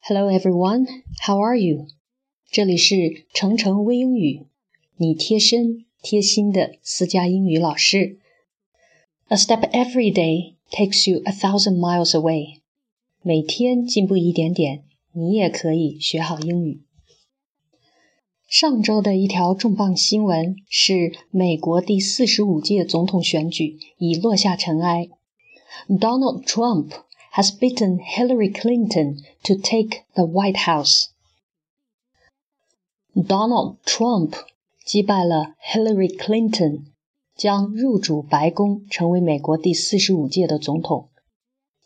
[0.00, 0.86] Hello everyone,
[1.20, 1.86] how are you?
[2.50, 4.46] 这里是程程微英语，
[4.96, 8.18] 你贴身贴心的私家英语老师。
[9.28, 12.60] A step every day takes you a thousand miles away.
[13.20, 16.80] 每天进步一点点，你也可以学好英语。
[18.48, 25.10] 上周的一条重磅新闻是，美国第四十五届总统选举已落下尘埃。
[25.86, 26.92] Donald Trump
[27.32, 31.08] has beaten Hillary Clinton to take the White House.
[33.14, 34.34] Donald Trump
[34.84, 36.84] 击败了 Hillary Clinton，
[37.36, 41.08] 将入主白宫，成为美国第四十五届的总统。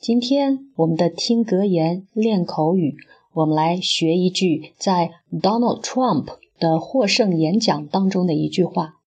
[0.00, 2.96] 今天我们的听格言练口语，
[3.34, 9.02] 我们来学一句在 Donald Trump 的获胜演讲当中的一句话：“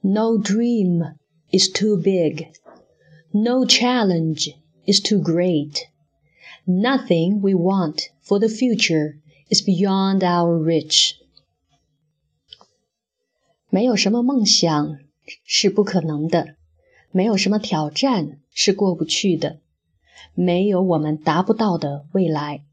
[0.00, 1.16] No dream
[1.50, 2.46] is too big,
[3.32, 4.50] no challenge
[4.86, 5.88] is too great,
[6.66, 11.14] nothing we want for the future is beyond our reach。”
[13.70, 14.98] 没有什么梦想
[15.44, 16.56] 是不可能的，
[17.10, 19.60] 没有什么挑战是过不去的，
[20.34, 22.64] 没有我们达不到的未来。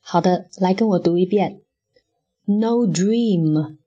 [0.00, 1.62] 好的，来跟我读一遍。
[2.44, 3.78] No dream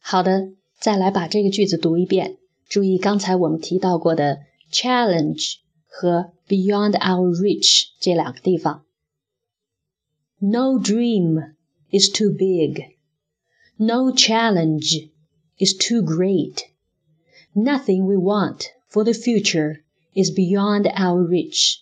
[0.00, 2.38] 好的，再来把这个句子读一遍，
[2.68, 4.38] 注意刚才我们提到过的
[4.72, 5.56] challenge。
[5.98, 8.84] 和 beyond our reach 这两个地方。
[10.40, 11.55] No dream
[11.95, 12.81] is too big.
[13.77, 15.09] No challenge
[15.57, 16.67] is too great.
[17.53, 21.79] Nothing we want for the future is beyond our reach.